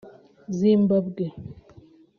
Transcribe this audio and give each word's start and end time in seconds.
Zimbabwe 0.57 1.25